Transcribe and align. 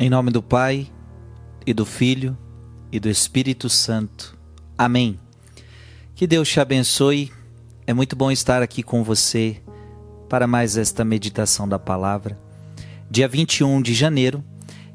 Em 0.00 0.08
nome 0.08 0.30
do 0.30 0.40
Pai, 0.40 0.86
e 1.66 1.74
do 1.74 1.84
Filho, 1.84 2.38
e 2.92 3.00
do 3.00 3.08
Espírito 3.08 3.68
Santo. 3.68 4.38
Amém. 4.78 5.18
Que 6.14 6.24
Deus 6.24 6.48
te 6.48 6.60
abençoe. 6.60 7.32
É 7.84 7.92
muito 7.92 8.14
bom 8.14 8.30
estar 8.30 8.62
aqui 8.62 8.80
com 8.80 9.02
você 9.02 9.60
para 10.28 10.46
mais 10.46 10.76
esta 10.76 11.04
meditação 11.04 11.68
da 11.68 11.80
palavra. 11.80 12.38
Dia 13.10 13.26
21 13.26 13.82
de 13.82 13.92
janeiro, 13.92 14.44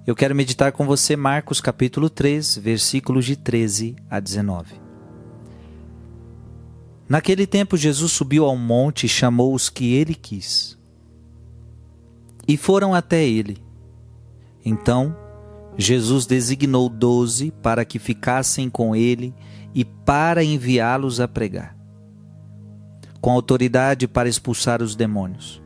eu 0.08 0.16
quero 0.16 0.34
meditar 0.34 0.71
com 0.71 0.85
você 0.85 1.17
Marcos 1.17 1.60
capítulo 1.60 2.10
3, 2.10 2.58
versículos 2.60 3.26
de 3.26 3.35
13 3.35 3.97
a 4.10 4.22
19. 4.22 4.81
Naquele 7.10 7.46
tempo, 7.46 7.76
Jesus 7.76 8.13
subiu 8.13 8.46
ao 8.46 8.56
monte 8.56 9.06
e 9.06 9.10
chamou 9.10 9.54
os 9.54 9.70
que 9.70 9.96
ele 9.96 10.15
quis. 10.15 10.78
E 12.47 12.56
foram 12.56 12.96
até 12.96 13.22
ele. 13.26 13.63
Então, 14.64 15.16
Jesus 15.78 16.26
designou 16.26 16.88
doze 16.88 17.52
para 17.62 17.84
que 17.84 17.99
ficassem 17.99 18.70
com 18.70 18.95
ele 18.95 19.34
e 19.73 19.84
para 19.84 20.44
enviá-los 20.44 21.20
a 21.20 21.27
pregar, 21.27 21.76
com 23.20 23.31
autoridade 23.31 24.07
para 24.07 24.30
expulsar 24.30 24.81
os 24.81 24.95
demônios. 24.95 25.62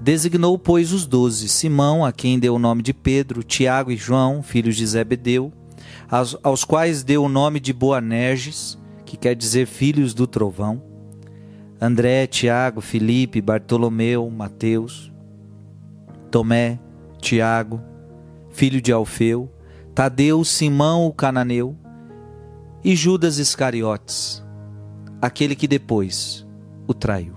Designou, 0.00 0.58
pois, 0.58 0.92
os 0.92 1.06
doze: 1.06 1.48
Simão, 1.48 2.04
a 2.04 2.12
quem 2.12 2.38
deu 2.38 2.54
o 2.54 2.58
nome 2.58 2.82
de 2.82 2.94
Pedro, 2.94 3.42
Tiago 3.42 3.90
e 3.90 3.96
João, 3.96 4.42
filhos 4.42 4.76
de 4.76 4.86
Zebedeu, 4.86 5.52
aos, 6.08 6.36
aos 6.42 6.64
quais 6.64 7.02
deu 7.02 7.24
o 7.24 7.28
nome 7.28 7.60
de 7.60 7.72
Boanerges, 7.72 8.78
que 9.04 9.16
quer 9.16 9.34
dizer 9.34 9.66
filhos 9.66 10.14
do 10.14 10.26
trovão, 10.26 10.82
André, 11.80 12.26
Tiago, 12.26 12.80
Felipe, 12.80 13.40
Bartolomeu, 13.40 14.30
Mateus, 14.30 15.12
Tomé, 16.30 16.78
Tiago, 17.20 17.80
filho 18.50 18.80
de 18.80 18.92
Alfeu, 18.92 19.50
Tadeu, 19.94 20.42
Simão 20.44 21.06
o 21.06 21.12
cananeu 21.12 21.76
e 22.82 22.96
Judas 22.96 23.38
Iscariotes, 23.38 24.42
aquele 25.20 25.54
que 25.54 25.68
depois 25.68 26.46
o 26.86 26.94
traiu. 26.94 27.34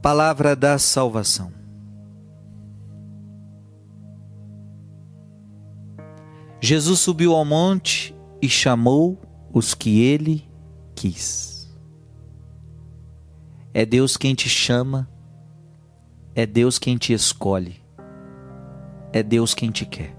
Palavra 0.00 0.56
da 0.56 0.78
salvação. 0.78 1.52
Jesus 6.60 7.00
subiu 7.00 7.34
ao 7.34 7.44
monte 7.44 8.14
e 8.40 8.48
chamou 8.48 9.18
os 9.52 9.74
que 9.74 10.00
ele 10.00 10.48
quis. 10.94 11.74
É 13.72 13.86
Deus 13.86 14.16
quem 14.16 14.34
te 14.34 14.48
chama, 14.48 15.08
é 16.34 16.46
Deus 16.46 16.78
quem 16.78 16.96
te 16.96 17.12
escolhe, 17.12 17.82
é 19.12 19.22
Deus 19.22 19.54
quem 19.54 19.70
te 19.70 19.84
quer. 19.84 20.16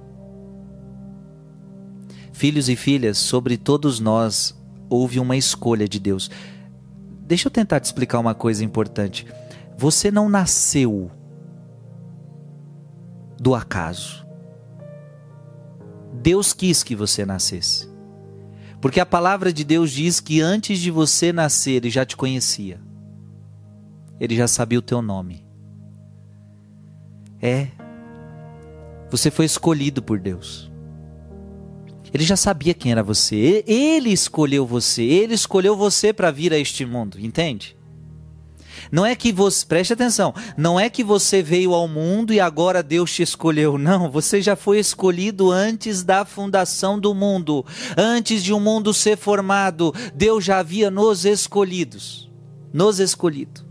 Filhos 2.33 2.69
e 2.69 2.75
filhas, 2.75 3.17
sobre 3.17 3.57
todos 3.57 3.99
nós 3.99 4.59
houve 4.89 5.19
uma 5.19 5.37
escolha 5.37 5.87
de 5.87 5.99
Deus. 5.99 6.29
Deixa 7.21 7.47
eu 7.47 7.51
tentar 7.51 7.79
te 7.79 7.85
explicar 7.85 8.19
uma 8.19 8.33
coisa 8.33 8.63
importante. 8.63 9.25
Você 9.77 10.11
não 10.11 10.27
nasceu 10.27 11.11
do 13.39 13.55
acaso. 13.55 14.25
Deus 16.13 16.53
quis 16.53 16.83
que 16.83 16.95
você 16.95 17.25
nascesse. 17.25 17.89
Porque 18.81 18.99
a 18.99 19.05
palavra 19.05 19.53
de 19.53 19.63
Deus 19.63 19.91
diz 19.91 20.19
que 20.19 20.41
antes 20.41 20.79
de 20.79 20.91
você 20.91 21.31
nascer, 21.31 21.73
ele 21.73 21.89
já 21.89 22.05
te 22.05 22.17
conhecia. 22.17 22.81
Ele 24.19 24.35
já 24.35 24.47
sabia 24.47 24.79
o 24.79 24.83
teu 24.83 25.01
nome. 25.01 25.45
É. 27.41 27.67
Você 29.09 29.31
foi 29.31 29.45
escolhido 29.45 30.01
por 30.01 30.19
Deus. 30.19 30.71
Ele 32.13 32.23
já 32.23 32.35
sabia 32.35 32.73
quem 32.73 32.91
era 32.91 33.03
você. 33.03 33.63
Ele 33.65 34.09
escolheu 34.09 34.65
você. 34.65 35.03
Ele 35.03 35.33
escolheu 35.33 35.75
você 35.75 36.13
para 36.13 36.31
vir 36.31 36.53
a 36.53 36.57
este 36.57 36.85
mundo, 36.85 37.17
entende? 37.19 37.75
Não 38.91 39.05
é 39.05 39.15
que 39.15 39.31
você, 39.31 39.65
preste 39.65 39.93
atenção, 39.93 40.33
não 40.57 40.79
é 40.79 40.89
que 40.89 41.03
você 41.03 41.41
veio 41.41 41.73
ao 41.73 41.87
mundo 41.87 42.33
e 42.33 42.39
agora 42.39 42.81
Deus 42.81 43.13
te 43.13 43.21
escolheu. 43.21 43.77
Não, 43.77 44.09
você 44.09 44.41
já 44.41 44.55
foi 44.55 44.79
escolhido 44.79 45.51
antes 45.51 46.03
da 46.03 46.25
fundação 46.25 46.99
do 46.99 47.13
mundo. 47.13 47.65
Antes 47.97 48.43
de 48.43 48.53
o 48.53 48.57
um 48.57 48.59
mundo 48.59 48.93
ser 48.93 49.17
formado, 49.17 49.93
Deus 50.13 50.43
já 50.43 50.59
havia 50.59 50.89
nos 50.89 51.25
escolhidos. 51.25 52.29
Nos 52.73 52.99
escolhido. 52.99 53.65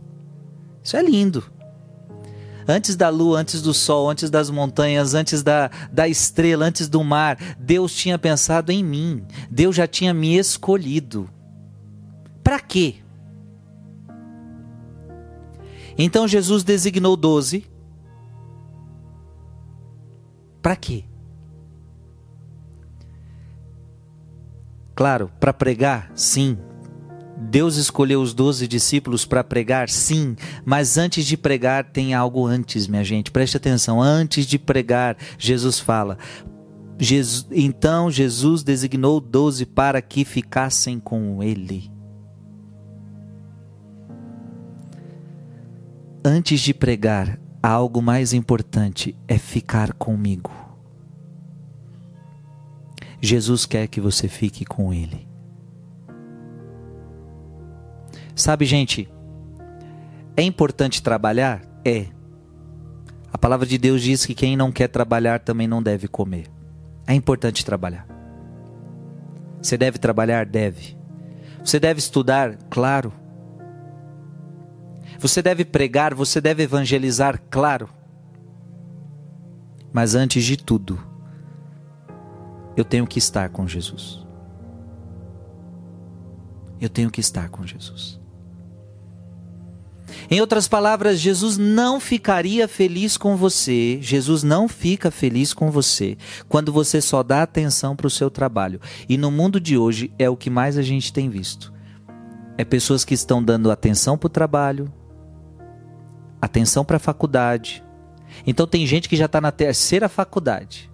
Isso 0.82 0.96
é 0.96 1.02
lindo. 1.02 1.59
Antes 2.70 2.94
da 2.94 3.08
lua, 3.08 3.40
antes 3.40 3.60
do 3.60 3.74
sol, 3.74 4.08
antes 4.08 4.30
das 4.30 4.48
montanhas, 4.48 5.12
antes 5.12 5.42
da, 5.42 5.70
da 5.90 6.06
estrela, 6.06 6.64
antes 6.66 6.88
do 6.88 7.02
mar, 7.02 7.36
Deus 7.58 7.92
tinha 7.92 8.16
pensado 8.16 8.70
em 8.70 8.84
mim. 8.84 9.26
Deus 9.50 9.74
já 9.74 9.88
tinha 9.88 10.14
me 10.14 10.36
escolhido. 10.36 11.28
Para 12.44 12.60
quê? 12.60 12.96
Então 15.98 16.28
Jesus 16.28 16.62
designou 16.62 17.16
doze. 17.16 17.66
Para 20.62 20.76
quê? 20.76 21.04
Claro, 24.94 25.30
para 25.40 25.52
pregar, 25.52 26.12
sim. 26.14 26.56
Deus 27.40 27.76
escolheu 27.76 28.20
os 28.20 28.34
doze 28.34 28.68
discípulos 28.68 29.24
para 29.24 29.42
pregar, 29.42 29.88
sim, 29.88 30.36
mas 30.64 30.98
antes 30.98 31.24
de 31.24 31.36
pregar 31.36 31.84
tem 31.84 32.14
algo 32.14 32.46
antes, 32.46 32.86
minha 32.86 33.02
gente, 33.02 33.30
preste 33.30 33.56
atenção. 33.56 34.00
Antes 34.00 34.46
de 34.46 34.58
pregar, 34.58 35.16
Jesus 35.38 35.78
fala: 35.78 36.18
Jesus, 36.98 37.46
então 37.50 38.10
Jesus 38.10 38.62
designou 38.62 39.20
doze 39.20 39.64
para 39.64 40.02
que 40.02 40.24
ficassem 40.24 41.00
com 41.00 41.42
ele. 41.42 41.90
antes 46.24 46.60
de 46.60 46.74
pregar, 46.74 47.38
algo 47.62 48.02
mais 48.02 48.32
importante 48.32 49.16
é 49.26 49.38
ficar 49.38 49.92
comigo. 49.94 50.50
Jesus 53.20 53.66
quer 53.66 53.86
que 53.86 54.00
você 54.00 54.28
fique 54.28 54.64
com 54.64 54.92
Ele. 54.92 55.29
Sabe, 58.34 58.64
gente, 58.64 59.08
é 60.36 60.42
importante 60.42 61.02
trabalhar? 61.02 61.62
É. 61.84 62.06
A 63.32 63.38
palavra 63.38 63.66
de 63.66 63.78
Deus 63.78 64.02
diz 64.02 64.26
que 64.26 64.34
quem 64.34 64.56
não 64.56 64.72
quer 64.72 64.88
trabalhar 64.88 65.40
também 65.40 65.66
não 65.68 65.82
deve 65.82 66.08
comer. 66.08 66.46
É 67.06 67.14
importante 67.14 67.64
trabalhar. 67.64 68.06
Você 69.62 69.76
deve 69.76 69.98
trabalhar? 69.98 70.46
Deve. 70.46 70.96
Você 71.64 71.78
deve 71.78 71.98
estudar? 71.98 72.56
Claro. 72.68 73.12
Você 75.18 75.42
deve 75.42 75.64
pregar, 75.64 76.14
você 76.14 76.40
deve 76.40 76.62
evangelizar, 76.62 77.42
claro. 77.50 77.88
Mas 79.92 80.14
antes 80.14 80.44
de 80.44 80.56
tudo, 80.56 80.98
eu 82.76 82.84
tenho 82.84 83.06
que 83.06 83.18
estar 83.18 83.50
com 83.50 83.66
Jesus. 83.66 84.26
Eu 86.80 86.88
tenho 86.88 87.10
que 87.10 87.20
estar 87.20 87.48
com 87.50 87.66
Jesus. 87.66 88.19
Em 90.30 90.40
outras 90.40 90.68
palavras, 90.68 91.18
Jesus 91.18 91.58
não 91.58 91.98
ficaria 91.98 92.68
feliz 92.68 93.16
com 93.16 93.36
você, 93.36 93.98
Jesus 94.00 94.44
não 94.44 94.68
fica 94.68 95.10
feliz 95.10 95.52
com 95.52 95.72
você 95.72 96.16
quando 96.48 96.72
você 96.72 97.00
só 97.00 97.24
dá 97.24 97.42
atenção 97.42 97.96
para 97.96 98.06
o 98.06 98.10
seu 98.10 98.30
trabalho. 98.30 98.80
E 99.08 99.18
no 99.18 99.28
mundo 99.28 99.58
de 99.58 99.76
hoje 99.76 100.12
é 100.18 100.30
o 100.30 100.36
que 100.36 100.48
mais 100.48 100.78
a 100.78 100.82
gente 100.82 101.12
tem 101.12 101.28
visto. 101.28 101.72
É 102.56 102.64
pessoas 102.64 103.04
que 103.04 103.14
estão 103.14 103.42
dando 103.42 103.72
atenção 103.72 104.16
para 104.16 104.26
o 104.28 104.30
trabalho, 104.30 104.92
atenção 106.40 106.84
para 106.84 106.98
a 106.98 107.00
faculdade. 107.00 107.82
Então 108.46 108.68
tem 108.68 108.86
gente 108.86 109.08
que 109.08 109.16
já 109.16 109.26
está 109.26 109.40
na 109.40 109.50
terceira 109.50 110.08
faculdade. 110.08 110.89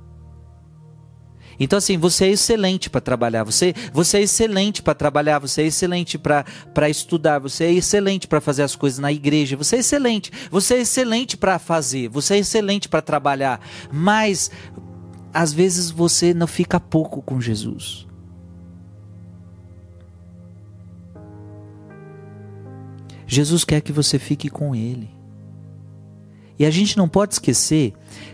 Então, 1.58 1.78
assim, 1.78 1.96
você 1.96 2.26
é 2.26 2.30
excelente 2.30 2.90
para 2.90 3.00
trabalhar, 3.00 3.44
você, 3.44 3.74
você 3.92 4.18
é 4.18 4.22
excelente 4.22 4.82
para 4.82 4.94
trabalhar, 4.94 5.38
você 5.38 5.62
é 5.62 5.66
excelente 5.66 6.18
para 6.18 6.88
estudar, 6.88 7.38
você 7.38 7.64
é 7.64 7.72
excelente 7.72 8.28
para 8.28 8.40
fazer 8.40 8.62
as 8.62 8.76
coisas 8.76 8.98
na 8.98 9.12
igreja, 9.12 9.56
você 9.56 9.76
é 9.76 9.78
excelente, 9.78 10.30
você 10.50 10.74
é 10.74 10.80
excelente 10.80 11.36
para 11.36 11.58
fazer, 11.58 12.08
você 12.08 12.34
é 12.34 12.38
excelente 12.38 12.88
para 12.88 13.00
trabalhar, 13.00 13.60
mas 13.90 14.50
às 15.32 15.52
vezes 15.52 15.90
você 15.90 16.34
não 16.34 16.46
fica 16.46 16.78
pouco 16.78 17.22
com 17.22 17.40
Jesus. 17.40 18.06
Jesus 23.26 23.64
quer 23.64 23.80
que 23.80 23.92
você 23.92 24.18
fique 24.18 24.48
com 24.48 24.74
Ele. 24.74 25.15
E 26.58 26.64
a 26.64 26.70
gente 26.70 26.96
não 26.96 27.08
pode 27.08 27.34
esquecer 27.34 27.92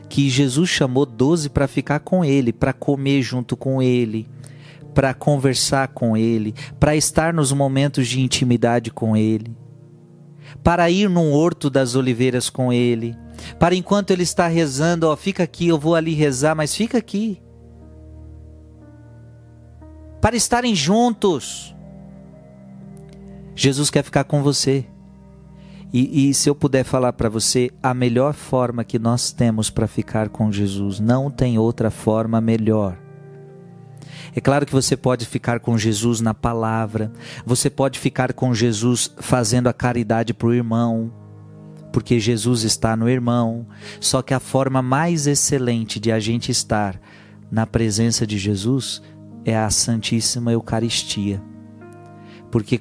que 0.09 0.31
Jesus 0.31 0.69
chamou 0.69 1.05
doze 1.05 1.49
para 1.49 1.67
ficar 1.67 2.01
com 2.01 2.25
ele, 2.25 2.53
para 2.53 2.73
comer 2.73 3.23
junto 3.23 3.57
com 3.57 3.83
ele, 3.83 4.29
para 4.95 5.15
conversar 5.15 5.89
com 5.89 6.17
ele, 6.17 6.55
para 6.79 6.95
estar 6.95 7.33
nos 7.33 7.53
momentos 7.53 8.07
de 8.07 8.21
intimidade 8.21 8.91
com 8.91 9.17
ele, 9.17 9.57
para 10.63 10.91
ir 10.91 11.09
num 11.09 11.33
horto 11.33 11.69
das 11.71 11.95
oliveiras 11.95 12.51
com 12.51 12.73
ele, 12.73 13.17
Para 13.59 13.75
enquanto 13.75 14.11
ele 14.11 14.23
está 14.23 14.47
rezando, 14.47 15.09
ó, 15.09 15.17
fica 15.17 15.43
aqui, 15.43 15.69
eu 15.69 15.79
vou 15.79 15.95
ali 15.95 16.15
rezar, 16.15 16.55
mas 16.55 16.75
fica 16.75 16.99
aqui. 16.99 17.41
Para 20.21 20.37
estarem 20.37 20.75
juntos. 20.75 21.75
Jesus 23.55 23.91
quer 23.91 24.03
ficar 24.03 24.25
com 24.25 24.43
você. 24.43 24.87
E, 25.93 26.31
e 26.31 26.35
se 26.35 26.49
eu 26.49 26.55
puder 26.55 26.85
falar 26.85 27.13
para 27.13 27.29
você, 27.29 27.71
a 27.83 27.93
melhor 27.93 28.33
forma 28.33 28.83
que 28.83 28.99
nós 28.99 29.31
temos 29.31 29.69
para 29.69 29.87
ficar 29.87 30.31
com 30.31 30.51
Jesus, 30.51 30.99
não 30.99 31.31
tem 31.31 31.59
outra 31.59 31.91
forma 31.91 32.41
melhor. 32.41 32.97
É 34.35 34.41
claro 34.41 34.65
que 34.65 34.73
você 34.73 34.97
pode 34.97 35.27
ficar 35.27 35.61
com 35.61 35.77
Jesus 35.77 36.21
na 36.21 36.33
palavra, 36.33 37.13
você 37.45 37.69
pode 37.69 37.99
ficar 37.99 38.33
com 38.33 38.55
Jesus 38.55 39.13
fazendo 39.19 39.69
a 39.69 39.73
caridade 39.75 40.33
para 40.33 40.49
o 40.49 40.55
irmão, 40.55 41.13
porque 41.93 42.19
Jesus 42.19 42.63
está 42.63 42.97
no 42.97 43.09
irmão. 43.09 43.67
Só 44.01 44.23
que 44.23 44.33
a 44.33 44.41
forma 44.41 44.81
mais 44.81 45.27
excelente 45.27 46.01
de 46.01 46.11
a 46.11 46.19
gente 46.19 46.51
estar 46.51 46.99
na 47.51 47.67
presença 47.67 48.27
de 48.27 48.39
Jesus 48.39 49.03
é 49.45 49.55
a 49.55 49.69
Santíssima 49.69 50.53
Eucaristia. 50.53 51.43
Porque 52.51 52.79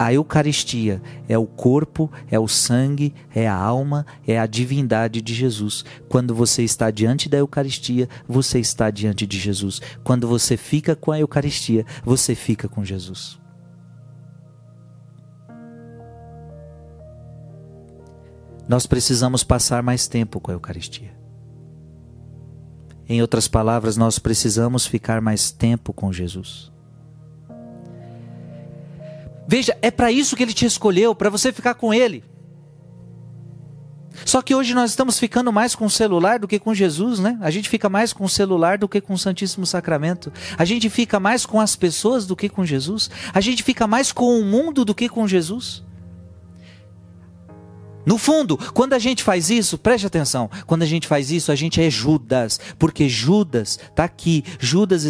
a 0.00 0.14
Eucaristia 0.14 1.02
é 1.28 1.36
o 1.36 1.46
corpo, 1.46 2.10
é 2.30 2.38
o 2.38 2.48
sangue, 2.48 3.12
é 3.34 3.46
a 3.46 3.54
alma, 3.54 4.06
é 4.26 4.40
a 4.40 4.46
divindade 4.46 5.20
de 5.20 5.34
Jesus. 5.34 5.84
Quando 6.08 6.34
você 6.34 6.62
está 6.62 6.90
diante 6.90 7.28
da 7.28 7.36
Eucaristia, 7.36 8.08
você 8.26 8.58
está 8.58 8.90
diante 8.90 9.26
de 9.26 9.38
Jesus. 9.38 9.78
Quando 10.02 10.26
você 10.26 10.56
fica 10.56 10.96
com 10.96 11.12
a 11.12 11.20
Eucaristia, 11.20 11.84
você 12.02 12.34
fica 12.34 12.66
com 12.66 12.82
Jesus. 12.82 13.38
Nós 18.66 18.86
precisamos 18.86 19.44
passar 19.44 19.82
mais 19.82 20.08
tempo 20.08 20.40
com 20.40 20.50
a 20.50 20.54
Eucaristia. 20.54 21.14
Em 23.06 23.20
outras 23.20 23.46
palavras, 23.46 23.98
nós 23.98 24.18
precisamos 24.18 24.86
ficar 24.86 25.20
mais 25.20 25.50
tempo 25.50 25.92
com 25.92 26.10
Jesus. 26.10 26.72
Veja, 29.50 29.76
é 29.82 29.90
para 29.90 30.12
isso 30.12 30.36
que 30.36 30.44
ele 30.44 30.52
te 30.52 30.64
escolheu, 30.64 31.12
para 31.12 31.28
você 31.28 31.52
ficar 31.52 31.74
com 31.74 31.92
ele. 31.92 32.22
Só 34.24 34.40
que 34.42 34.54
hoje 34.54 34.74
nós 34.74 34.90
estamos 34.90 35.18
ficando 35.18 35.52
mais 35.52 35.74
com 35.74 35.86
o 35.86 35.90
celular 35.90 36.38
do 36.38 36.46
que 36.46 36.56
com 36.56 36.72
Jesus, 36.72 37.18
né? 37.18 37.36
A 37.40 37.50
gente 37.50 37.68
fica 37.68 37.88
mais 37.88 38.12
com 38.12 38.24
o 38.24 38.28
celular 38.28 38.78
do 38.78 38.88
que 38.88 39.00
com 39.00 39.14
o 39.14 39.18
Santíssimo 39.18 39.66
Sacramento. 39.66 40.32
A 40.56 40.64
gente 40.64 40.88
fica 40.88 41.18
mais 41.18 41.44
com 41.44 41.60
as 41.60 41.74
pessoas 41.74 42.28
do 42.28 42.36
que 42.36 42.48
com 42.48 42.64
Jesus. 42.64 43.10
A 43.34 43.40
gente 43.40 43.64
fica 43.64 43.88
mais 43.88 44.12
com 44.12 44.38
o 44.38 44.44
mundo 44.44 44.84
do 44.84 44.94
que 44.94 45.08
com 45.08 45.26
Jesus. 45.26 45.82
No 48.10 48.18
fundo, 48.18 48.58
quando 48.74 48.94
a 48.94 48.98
gente 48.98 49.22
faz 49.22 49.50
isso, 49.50 49.78
preste 49.78 50.04
atenção, 50.04 50.50
quando 50.66 50.82
a 50.82 50.86
gente 50.86 51.06
faz 51.06 51.30
isso, 51.30 51.52
a 51.52 51.54
gente 51.54 51.80
é 51.80 51.88
Judas, 51.88 52.58
porque 52.76 53.08
Judas 53.08 53.78
está 53.78 54.02
aqui, 54.02 54.42
Judas 54.58 55.04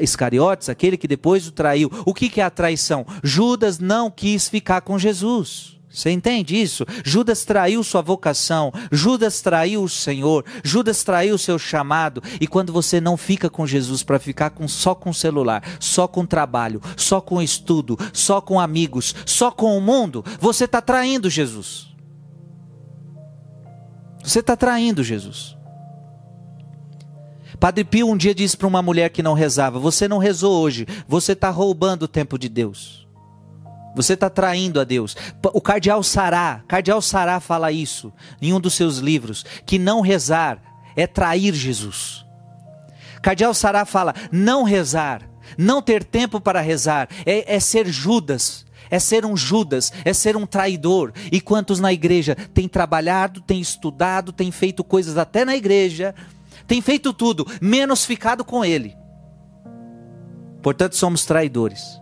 Iscariotes, 0.00 0.68
aquele 0.68 0.96
que 0.96 1.06
depois 1.06 1.46
o 1.46 1.52
traiu. 1.52 1.88
O 2.04 2.12
que, 2.12 2.28
que 2.28 2.40
é 2.40 2.44
a 2.44 2.50
traição? 2.50 3.06
Judas 3.22 3.78
não 3.78 4.10
quis 4.10 4.48
ficar 4.48 4.80
com 4.80 4.98
Jesus. 4.98 5.76
Você 5.88 6.10
entende 6.10 6.60
isso? 6.60 6.84
Judas 7.04 7.44
traiu 7.44 7.84
sua 7.84 8.02
vocação, 8.02 8.72
Judas 8.90 9.40
traiu 9.40 9.84
o 9.84 9.88
Senhor, 9.88 10.44
Judas 10.64 11.04
traiu 11.04 11.36
o 11.36 11.38
seu 11.38 11.60
chamado. 11.60 12.20
E 12.40 12.48
quando 12.48 12.72
você 12.72 13.00
não 13.00 13.16
fica 13.16 13.48
com 13.48 13.64
Jesus 13.64 14.02
para 14.02 14.18
ficar 14.18 14.50
com, 14.50 14.66
só 14.66 14.96
com 14.96 15.12
celular, 15.12 15.62
só 15.78 16.08
com 16.08 16.26
trabalho, 16.26 16.82
só 16.96 17.20
com 17.20 17.40
estudo, 17.40 17.96
só 18.12 18.40
com 18.40 18.58
amigos, 18.58 19.14
só 19.24 19.52
com 19.52 19.78
o 19.78 19.80
mundo, 19.80 20.24
você 20.40 20.64
está 20.64 20.82
traindo 20.82 21.30
Jesus. 21.30 21.94
Você 24.26 24.40
está 24.40 24.56
traindo 24.56 25.04
Jesus. 25.04 25.56
Padre 27.60 27.84
Pio 27.84 28.08
um 28.08 28.16
dia 28.16 28.34
disse 28.34 28.56
para 28.56 28.66
uma 28.66 28.82
mulher 28.82 29.08
que 29.10 29.22
não 29.22 29.34
rezava: 29.34 29.78
Você 29.78 30.08
não 30.08 30.18
rezou 30.18 30.60
hoje, 30.60 30.84
você 31.06 31.30
está 31.30 31.48
roubando 31.48 32.02
o 32.02 32.08
tempo 32.08 32.36
de 32.36 32.48
Deus. 32.48 33.06
Você 33.94 34.14
está 34.14 34.28
traindo 34.28 34.80
a 34.80 34.84
Deus. 34.84 35.16
O 35.54 35.60
cardeal 35.60 36.02
Sará, 36.02 36.64
cardeal 36.66 37.00
Sará 37.00 37.38
fala 37.38 37.70
isso 37.70 38.12
em 38.42 38.52
um 38.52 38.58
dos 38.58 38.74
seus 38.74 38.98
livros, 38.98 39.46
que 39.64 39.78
não 39.78 40.00
rezar 40.00 40.60
é 40.96 41.06
trair 41.06 41.54
Jesus. 41.54 42.26
Cardeal 43.22 43.54
Sará 43.54 43.84
fala: 43.84 44.12
não 44.32 44.64
rezar, 44.64 45.22
não 45.56 45.80
ter 45.80 46.02
tempo 46.02 46.40
para 46.40 46.60
rezar, 46.60 47.08
é, 47.24 47.54
é 47.54 47.60
ser 47.60 47.86
Judas, 47.86 48.65
é 48.90 48.98
ser 48.98 49.24
um 49.24 49.36
Judas, 49.36 49.92
é 50.04 50.12
ser 50.12 50.36
um 50.36 50.46
traidor. 50.46 51.12
E 51.30 51.40
quantos 51.40 51.80
na 51.80 51.92
igreja 51.92 52.34
têm 52.54 52.68
trabalhado, 52.68 53.40
têm 53.40 53.60
estudado, 53.60 54.32
têm 54.32 54.50
feito 54.50 54.84
coisas 54.84 55.16
até 55.16 55.44
na 55.44 55.56
igreja, 55.56 56.14
têm 56.66 56.80
feito 56.80 57.12
tudo, 57.12 57.46
menos 57.60 58.04
ficado 58.04 58.44
com 58.44 58.64
Ele. 58.64 58.96
Portanto, 60.62 60.96
somos 60.96 61.24
traidores. 61.24 62.00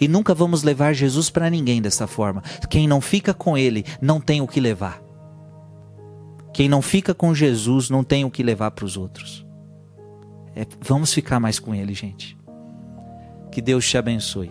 E 0.00 0.06
nunca 0.06 0.34
vamos 0.34 0.62
levar 0.62 0.92
Jesus 0.92 1.30
para 1.30 1.50
ninguém 1.50 1.82
dessa 1.82 2.06
forma. 2.06 2.42
Quem 2.68 2.86
não 2.86 3.00
fica 3.00 3.34
com 3.34 3.56
Ele 3.56 3.84
não 4.00 4.20
tem 4.20 4.40
o 4.40 4.46
que 4.46 4.60
levar. 4.60 5.02
Quem 6.52 6.68
não 6.68 6.82
fica 6.82 7.14
com 7.14 7.34
Jesus 7.34 7.88
não 7.90 8.04
tem 8.04 8.24
o 8.24 8.30
que 8.30 8.42
levar 8.42 8.70
para 8.72 8.84
os 8.84 8.96
outros. 8.96 9.46
É, 10.54 10.66
vamos 10.80 11.12
ficar 11.12 11.38
mais 11.40 11.58
com 11.58 11.74
Ele, 11.74 11.94
gente. 11.94 12.36
Que 13.50 13.62
Deus 13.62 13.88
te 13.88 13.96
abençoe. 13.96 14.50